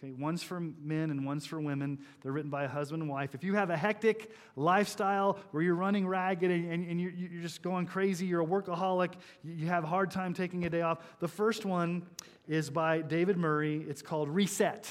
[0.01, 1.99] Okay, one's for men and one's for women.
[2.21, 3.35] They're written by a husband and wife.
[3.35, 7.41] If you have a hectic lifestyle where you're running ragged and, and, and you're, you're,
[7.41, 9.13] just going crazy, you're a workaholic,
[9.43, 12.03] you have a hard time taking a day off, the first one
[12.47, 13.85] is by David Murray.
[13.89, 14.89] It's called Reset.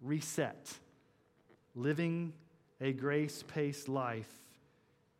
[0.00, 0.72] Reset.
[1.74, 2.32] Living
[2.80, 4.30] a grace paced life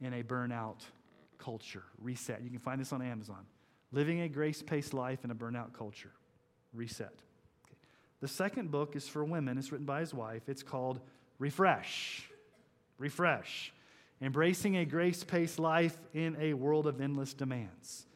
[0.01, 0.83] in a burnout
[1.39, 1.83] culture.
[2.01, 2.41] Reset.
[2.43, 3.45] You can find this on Amazon.
[3.91, 6.13] Living a grace paced life in a burnout culture.
[6.73, 7.13] Reset.
[8.21, 9.59] The second book is for women.
[9.59, 10.49] It's written by his wife.
[10.49, 11.01] It's called
[11.39, 12.29] Refresh.
[12.99, 13.73] Refresh.
[14.21, 18.07] Embracing a grace paced life in a world of endless demands.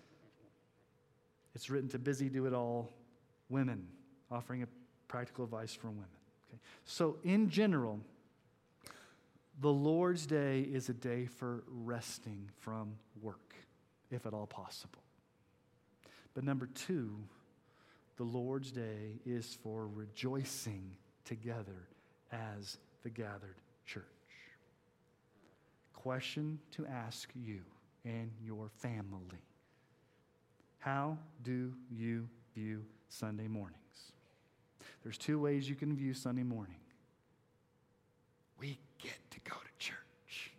[1.57, 2.93] It's written to busy, do it all
[3.49, 3.89] women,
[4.31, 4.69] offering a
[5.09, 6.05] practical advice for women.
[6.49, 6.61] Okay?
[6.85, 7.99] So, in general,
[9.61, 13.55] the Lord's Day is a day for resting from work,
[14.11, 15.03] if at all possible.
[16.35, 17.17] But number two,
[18.17, 21.89] the Lord's day is for rejoicing together
[22.33, 24.05] as the gathered church.
[25.93, 27.61] Question to ask you
[28.05, 29.43] and your family
[30.79, 33.81] How do you view Sunday mornings?
[35.03, 36.77] There's two ways you can view Sunday morning.
[38.59, 40.53] We get to go to church.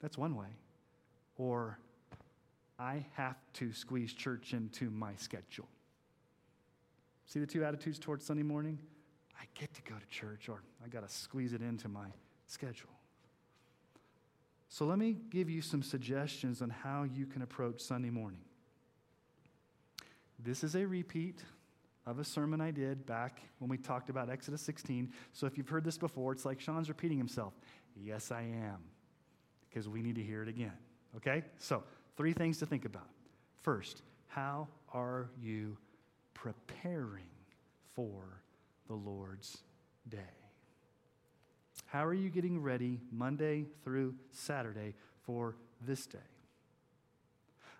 [0.00, 0.48] That's one way.
[1.36, 1.78] Or
[2.78, 5.68] I have to squeeze church into my schedule.
[7.26, 8.78] See the two attitudes towards Sunday morning?
[9.40, 12.06] I get to go to church, or I got to squeeze it into my
[12.46, 12.90] schedule.
[14.68, 18.40] So let me give you some suggestions on how you can approach Sunday morning.
[20.38, 21.42] This is a repeat
[22.06, 25.12] of a sermon I did back when we talked about Exodus 16.
[25.32, 27.54] So if you've heard this before, it's like Sean's repeating himself.
[27.96, 28.78] Yes, I am,
[29.68, 30.72] because we need to hear it again.
[31.16, 31.44] Okay?
[31.58, 31.84] So,
[32.16, 33.08] three things to think about.
[33.62, 35.76] First, how are you
[36.34, 37.24] preparing
[37.94, 38.42] for
[38.88, 39.58] the Lord's
[40.08, 40.18] day.
[41.86, 44.94] How are you getting ready Monday through Saturday
[45.24, 46.18] for this day?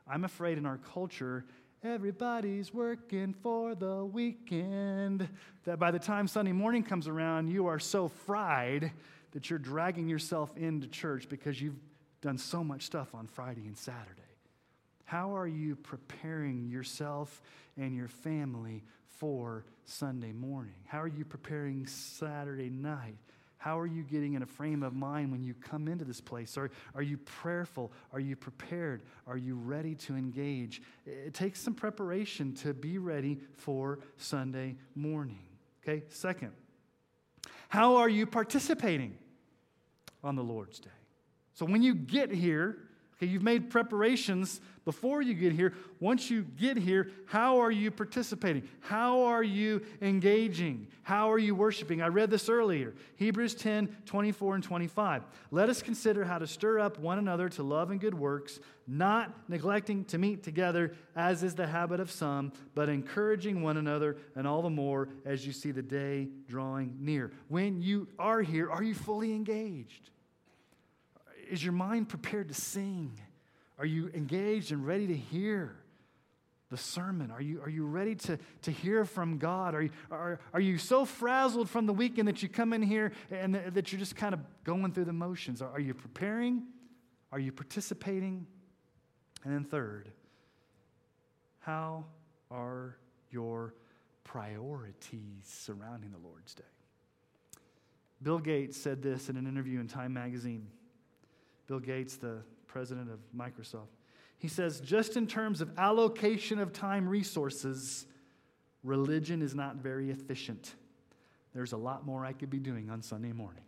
[0.07, 1.45] I'm afraid in our culture,
[1.83, 5.29] everybody's working for the weekend,
[5.65, 8.93] that by the time Sunday morning comes around, you are so fried
[9.33, 11.79] that you're dragging yourself into church because you've
[12.21, 14.24] done so much stuff on Friday and Saturday.
[15.05, 17.43] How are you preparing yourself
[17.77, 20.75] and your family for Sunday morning?
[20.87, 23.19] How are you preparing Saturday night?
[23.59, 26.59] How are you getting in a frame of mind when you come into this place?
[26.59, 27.93] Are, are you prayerful?
[28.13, 29.03] Are you prepared?
[29.27, 30.83] Are you ready to engage?
[31.07, 35.41] It takes some preparation to be ready for Sunday morning.
[35.83, 36.53] Okay, second,
[37.69, 39.17] how are you participating
[40.23, 40.91] on the Lord's Day?
[41.55, 42.77] So when you get here,
[43.25, 45.73] you've made preparations before you get here.
[46.01, 48.69] Once you get here, how are you participating?
[48.81, 50.89] How are you engaging?
[51.03, 52.03] How are you worshiping?
[52.03, 55.23] I read this earlier Hebrews 10 24 and 25.
[55.51, 59.33] Let us consider how to stir up one another to love and good works, not
[59.49, 64.47] neglecting to meet together, as is the habit of some, but encouraging one another, and
[64.47, 67.33] all the more as you see the day drawing near.
[67.49, 70.11] When you are here, are you fully engaged?
[71.51, 73.21] Is your mind prepared to sing?
[73.79, 75.77] Are you engaged and ready to hear
[76.71, 77.31] the sermon?
[77.31, 79.75] Are you, are you ready to, to hear from God?
[79.75, 83.13] Are you, are, are you so frazzled from the weekend that you come in here
[83.31, 85.63] and that you're just kind of going through the motions?
[85.63, 86.65] Are, are you preparing?
[87.33, 88.47] Are you participating?
[89.45, 90.11] And then, third,
[91.61, 92.05] how
[92.51, 92.97] are
[93.31, 93.75] your
[94.23, 96.63] priorities surrounding the Lord's Day?
[98.23, 100.67] Bill Gates said this in an interview in Time magazine.
[101.67, 103.89] Bill Gates, the president of Microsoft.
[104.39, 108.07] He says, just in terms of allocation of time resources,
[108.83, 110.75] religion is not very efficient.
[111.55, 113.63] There's a lot more I could be doing on Sunday morning.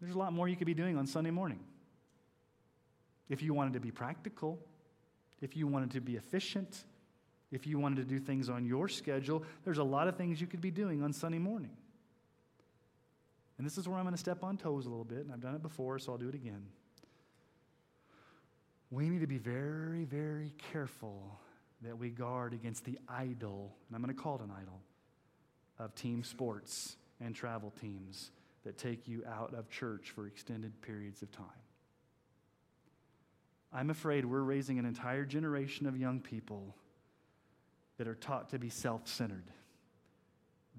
[0.00, 1.60] There's a lot more you could be doing on Sunday morning.
[3.28, 4.58] If you wanted to be practical,
[5.40, 6.84] if you wanted to be efficient,
[7.52, 10.46] if you wanted to do things on your schedule, there's a lot of things you
[10.46, 11.70] could be doing on Sunday morning.
[13.56, 15.40] And this is where I'm going to step on toes a little bit, and I've
[15.40, 16.66] done it before, so I'll do it again.
[18.90, 21.38] We need to be very, very careful
[21.82, 24.80] that we guard against the idol, and I'm going to call it an idol,
[25.78, 28.30] of team sports and travel teams
[28.64, 31.46] that take you out of church for extended periods of time.
[33.72, 36.76] I'm afraid we're raising an entire generation of young people
[37.98, 39.50] that are taught to be self centered.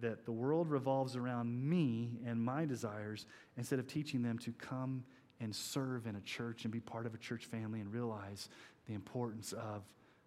[0.02, 3.26] That the world revolves around me and my desires
[3.58, 5.04] instead of teaching them to come
[5.40, 8.50] and serve in a church and be part of a church family and realize
[8.88, 9.84] the importance of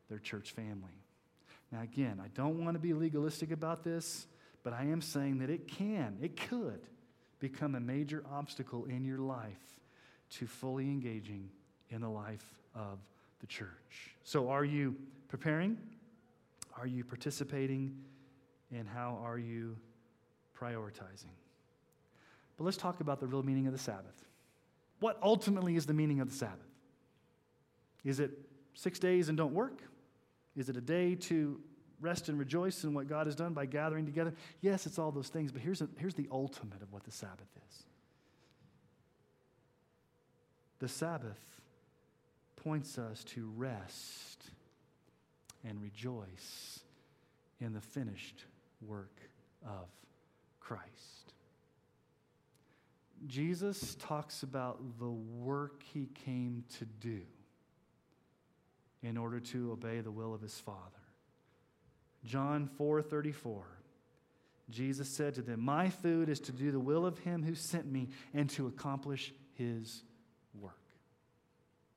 [0.09, 1.02] their church family.
[1.70, 4.26] Now, again, I don't want to be legalistic about this,
[4.62, 6.81] but I am saying that it can, it could
[7.40, 9.81] become a major obstacle in your life
[10.31, 11.48] to fully engaging
[11.90, 12.98] in the life of
[13.40, 14.16] the church.
[14.24, 14.96] So, are you
[15.28, 15.78] preparing?
[16.76, 17.96] Are you participating?
[18.74, 19.76] And how are you
[20.59, 21.35] prioritizing?
[22.57, 24.24] But let's talk about the real meaning of the Sabbath.
[25.00, 26.66] What ultimately is the meaning of the Sabbath?
[28.04, 28.33] Is it
[28.74, 29.83] six days and don't work?
[30.57, 31.61] Is it a day to
[32.00, 34.35] rest and rejoice in what God has done by gathering together?
[34.61, 37.48] Yes, it's all those things, but here's, a, here's the ultimate of what the Sabbath
[37.68, 37.85] is.
[40.81, 41.40] The Sabbath
[42.57, 44.44] points us to rest
[45.64, 46.81] and rejoice
[47.61, 48.44] in the finished
[48.81, 49.21] work
[49.64, 49.88] of
[50.61, 51.33] Christ.
[53.27, 57.23] Jesus talks about the work he came to do
[59.03, 61.03] in order to obey the will of his Father.
[62.25, 63.64] John 4:34
[64.71, 67.87] Jesus said to them, "My food is to do the will of him who sent
[67.87, 70.05] me and to accomplish his
[70.53, 70.79] work."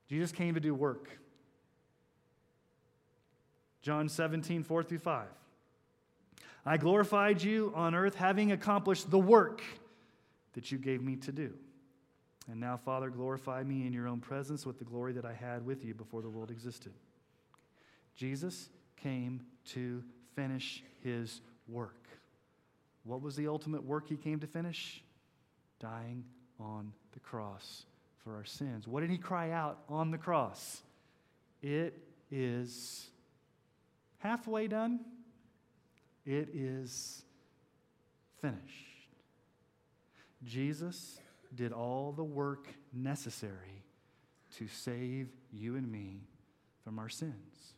[0.07, 1.19] Jesus came to do work.
[3.81, 5.40] John 17, 4 through 5.
[6.65, 9.61] I glorified you on earth, having accomplished the work
[10.53, 11.53] that you gave me to do.
[12.49, 15.65] And now, Father, glorify me in your own presence with the glory that I had
[15.65, 16.93] with you before the world existed.
[18.15, 20.03] Jesus came to
[20.35, 22.07] finish his work.
[23.03, 25.03] What was the ultimate work he came to finish?
[25.79, 26.23] Dying
[26.59, 27.85] on the cross
[28.23, 28.87] for our sins.
[28.87, 30.83] What did he cry out on the cross?
[31.61, 31.97] It
[32.29, 33.07] is
[34.19, 34.99] halfway done.
[36.25, 37.23] It is
[38.41, 38.91] finished.
[40.43, 41.19] Jesus
[41.53, 43.83] did all the work necessary
[44.57, 46.21] to save you and me
[46.83, 47.73] from our sins.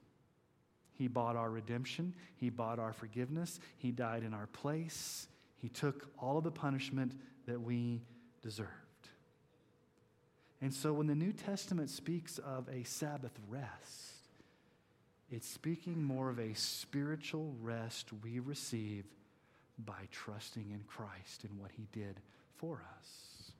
[0.93, 5.27] He bought our redemption, He bought our forgiveness, He died in our place,
[5.57, 7.13] He took all of the punishment
[7.47, 8.01] that we
[8.41, 8.69] deserved.
[10.61, 14.12] And so when the New Testament speaks of a Sabbath rest,
[15.33, 19.03] it's speaking more of a spiritual rest we receive
[19.83, 22.19] by trusting in Christ and what He did
[22.57, 23.51] for us.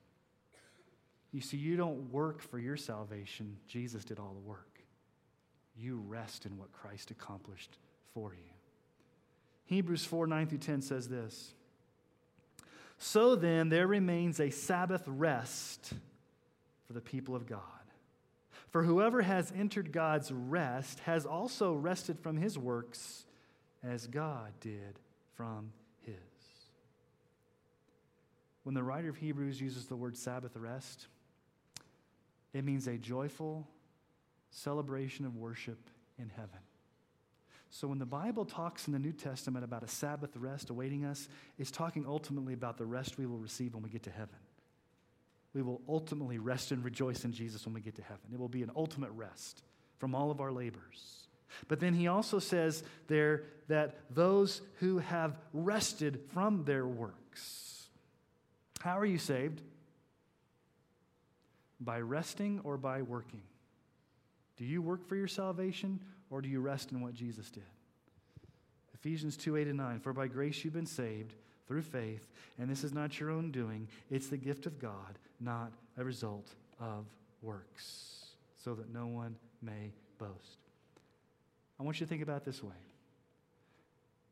[1.32, 4.78] You see, you don't work for your salvation, Jesus did all the work.
[5.76, 7.76] You rest in what Christ accomplished
[8.12, 8.52] for you.
[9.64, 11.54] Hebrews 4 9 through 10 says this
[12.98, 15.92] So then, there remains a Sabbath rest
[16.86, 17.58] for the people of God.
[18.74, 23.24] For whoever has entered God's rest has also rested from his works
[23.84, 24.98] as God did
[25.36, 25.70] from
[26.02, 26.16] his.
[28.64, 31.06] When the writer of Hebrews uses the word Sabbath rest,
[32.52, 33.68] it means a joyful
[34.50, 35.78] celebration of worship
[36.18, 36.58] in heaven.
[37.70, 41.28] So when the Bible talks in the New Testament about a Sabbath rest awaiting us,
[41.60, 44.34] it's talking ultimately about the rest we will receive when we get to heaven
[45.54, 48.24] we will ultimately rest and rejoice in Jesus when we get to heaven.
[48.32, 49.62] It will be an ultimate rest
[49.98, 51.28] from all of our labors.
[51.68, 57.86] But then he also says there that those who have rested from their works.
[58.80, 59.62] How are you saved?
[61.80, 63.42] By resting or by working?
[64.56, 67.62] Do you work for your salvation or do you rest in what Jesus did?
[68.94, 70.00] Ephesians 2 8 and 9.
[70.00, 71.34] For by grace you've been saved
[71.66, 72.26] through faith,
[72.58, 76.48] and this is not your own doing, it's the gift of God, not a result
[76.80, 77.06] of
[77.42, 78.26] works,
[78.62, 80.58] so that no one may boast.
[81.78, 82.72] I want you to think about this way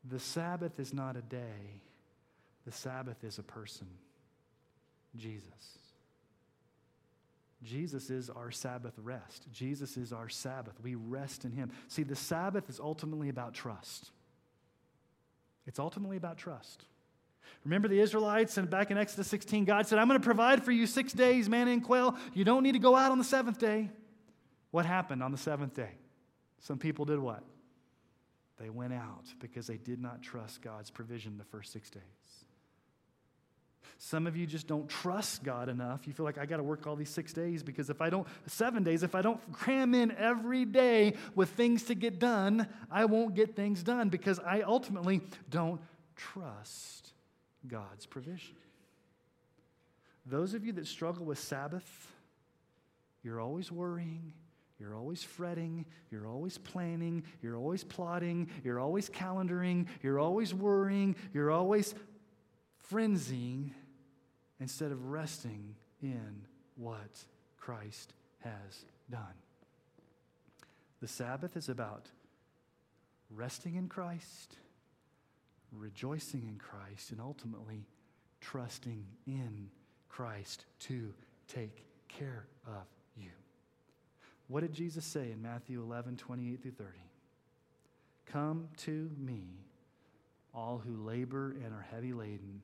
[0.09, 1.81] the Sabbath is not a day,
[2.65, 3.87] the Sabbath is a person
[5.15, 5.77] Jesus.
[7.63, 9.45] Jesus is our Sabbath rest.
[9.53, 10.73] Jesus is our Sabbath.
[10.83, 11.71] We rest in Him.
[11.87, 14.11] See, the Sabbath is ultimately about trust.
[15.65, 16.83] It's ultimately about trust.
[17.63, 20.71] Remember the Israelites and back in Exodus 16, God said, I'm going to provide for
[20.71, 22.17] you six days, manna and quail.
[22.33, 23.89] You don't need to go out on the seventh day.
[24.71, 25.91] What happened on the seventh day?
[26.59, 27.43] Some people did what?
[28.59, 32.01] They went out because they did not trust God's provision the first six days.
[33.97, 36.05] Some of you just don't trust God enough.
[36.05, 38.27] You feel like I got to work all these six days because if I don't,
[38.47, 43.05] seven days, if I don't cram in every day with things to get done, I
[43.05, 45.79] won't get things done because I ultimately don't
[46.17, 47.12] trust
[47.67, 48.55] God's provision.
[50.25, 52.07] Those of you that struggle with Sabbath,
[53.23, 54.33] you're always worrying,
[54.79, 61.15] you're always fretting, you're always planning, you're always plotting, you're always calendaring, you're always worrying,
[61.33, 61.93] you're always
[62.91, 63.71] frenzying
[64.59, 66.45] instead of resting in
[66.75, 67.25] what
[67.57, 69.21] Christ has done.
[71.01, 72.07] The Sabbath is about
[73.29, 74.57] resting in Christ,
[75.77, 77.85] rejoicing in Christ, and ultimately
[78.41, 79.69] trusting in
[80.09, 81.13] Christ to
[81.47, 83.31] take care of you.
[84.47, 86.89] What did Jesus say in Matthew 11, 28 through 30?
[88.25, 89.43] Come to me,
[90.53, 92.61] all who labor and are heavy laden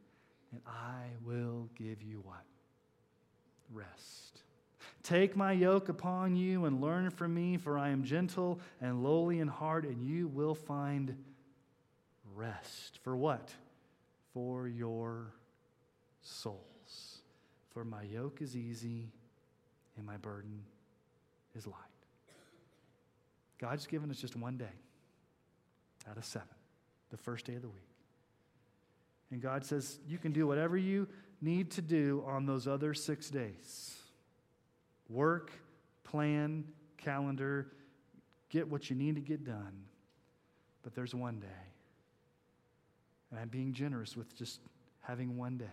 [0.52, 2.44] and I will give you what?
[3.72, 4.42] Rest.
[5.04, 9.40] Take my yoke upon you and learn from me, for I am gentle and lowly
[9.40, 11.16] in heart, and you will find
[12.40, 13.00] rest.
[13.04, 13.52] For what?
[14.34, 15.34] For your
[16.22, 17.20] souls.
[17.72, 19.12] For my yoke is easy
[19.98, 20.64] and my burden
[21.56, 21.76] is light.
[23.60, 24.66] God's given us just one day
[26.10, 26.48] out of seven,
[27.10, 27.84] the first day of the week.
[29.32, 31.08] And God says, You can do whatever you
[31.42, 33.96] need to do on those other six days
[35.10, 35.52] work,
[36.04, 36.64] plan,
[36.98, 37.72] calendar,
[38.50, 39.84] get what you need to get done.
[40.84, 41.48] But there's one day.
[43.32, 44.60] And I'm being generous with just
[45.02, 45.66] having one day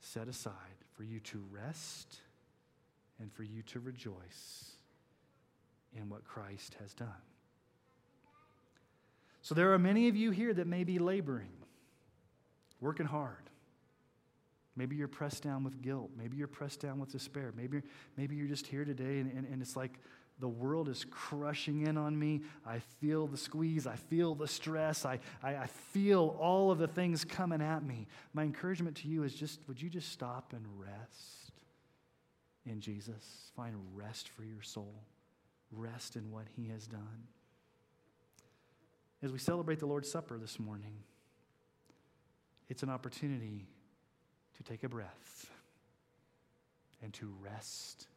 [0.00, 0.54] set aside
[0.96, 2.20] for you to rest
[3.20, 4.72] and for you to rejoice
[5.96, 7.08] in what Christ has done.
[9.42, 11.52] So there are many of you here that may be laboring
[12.80, 13.50] working hard.
[14.76, 16.10] Maybe you're pressed down with guilt.
[16.16, 17.52] Maybe you're pressed down with despair.
[17.56, 17.82] Maybe,
[18.16, 19.98] maybe you're just here today and, and, and it's like
[20.40, 22.42] the world is crushing in on me.
[22.66, 23.86] I feel the squeeze.
[23.86, 25.04] I feel the stress.
[25.04, 28.08] I, I, I feel all of the things coming at me.
[28.32, 31.52] My encouragement to you is just would you just stop and rest
[32.66, 33.52] in Jesus?
[33.56, 34.94] Find rest for your soul,
[35.70, 37.28] rest in what He has done.
[39.22, 40.96] As we celebrate the Lord's Supper this morning,
[42.68, 43.68] it's an opportunity
[44.56, 45.50] to take a breath
[47.02, 48.08] and to rest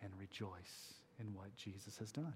[0.00, 2.34] and rejoice in what Jesus has done.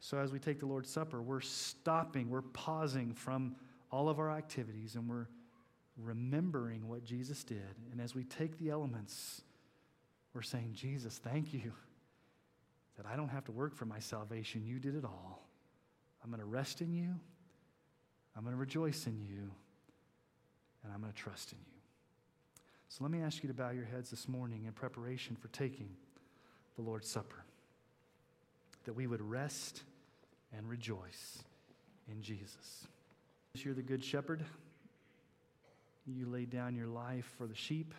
[0.00, 3.56] So, as we take the Lord's Supper, we're stopping, we're pausing from
[3.90, 5.28] all of our activities, and we're
[5.96, 7.76] remembering what Jesus did.
[7.92, 9.42] And as we take the elements,
[10.34, 11.72] we're saying, Jesus, thank you
[12.96, 14.66] that I don't have to work for my salvation.
[14.66, 15.48] You did it all.
[16.22, 17.14] I'm going to rest in you,
[18.36, 19.50] I'm going to rejoice in you
[20.82, 21.80] and I'm going to trust in you.
[22.88, 25.88] So let me ask you to bow your heads this morning in preparation for taking
[26.76, 27.44] the Lord's Supper,
[28.86, 29.82] that we would rest
[30.56, 31.42] and rejoice
[32.10, 32.86] in Jesus.
[33.54, 34.44] You're the Good Shepherd.
[36.06, 37.94] You laid down your life for the sheep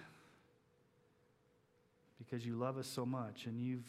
[2.17, 3.87] because you love us so much and you've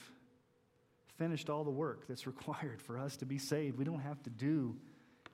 [1.16, 3.78] finished all the work that's required for us to be saved.
[3.78, 4.76] We don't have to do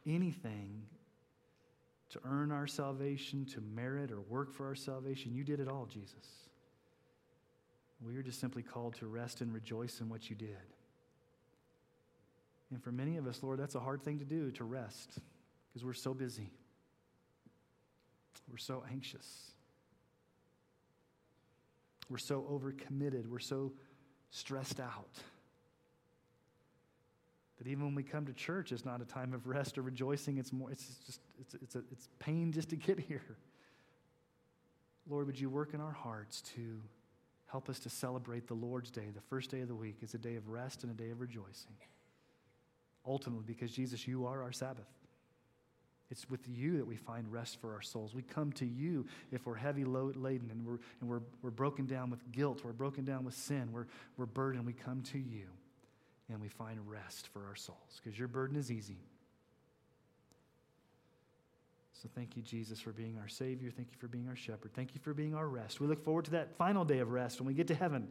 [0.06, 0.82] anything
[2.10, 5.34] to earn our salvation, to merit or work for our salvation.
[5.34, 6.48] You did it all, Jesus.
[8.04, 10.58] We are just simply called to rest and rejoice in what you did.
[12.74, 15.20] And for many of us, Lord, that's a hard thing to do, to rest,
[15.68, 16.50] because we're so busy.
[18.50, 19.52] We're so anxious.
[22.10, 23.28] We're so overcommitted.
[23.28, 23.72] We're so
[24.30, 25.08] stressed out
[27.58, 30.38] that even when we come to church, it's not a time of rest or rejoicing.
[30.38, 33.36] It's more, it's just, it's, it's, a, it's pain just to get here.
[35.08, 36.80] Lord, would you work in our hearts to
[37.46, 40.18] help us to celebrate the Lord's Day, the first day of the week, as a
[40.18, 41.76] day of rest and a day of rejoicing.
[43.06, 44.86] Ultimately, because Jesus, you are our Sabbath.
[46.10, 48.14] It's with you that we find rest for our souls.
[48.14, 52.10] We come to you if we're heavy laden and we're, and we're, we're broken down
[52.10, 53.86] with guilt, we're broken down with sin, we're,
[54.16, 54.66] we're burdened.
[54.66, 55.46] We come to you
[56.28, 58.98] and we find rest for our souls because your burden is easy.
[62.02, 63.70] So thank you, Jesus, for being our Savior.
[63.70, 64.72] Thank you for being our shepherd.
[64.74, 65.80] Thank you for being our rest.
[65.80, 68.08] We look forward to that final day of rest when we get to heaven,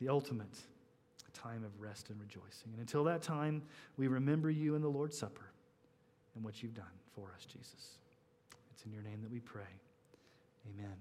[0.00, 0.56] the ultimate
[1.32, 2.72] time of rest and rejoicing.
[2.72, 3.62] And until that time,
[3.96, 5.50] we remember you in the Lord's Supper
[6.34, 7.98] and what you've done for us, Jesus.
[8.72, 9.62] It's in your name that we pray.
[10.74, 10.96] Amen.